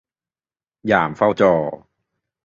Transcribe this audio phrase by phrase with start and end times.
[0.91, 1.53] ยามเฝ้าจอ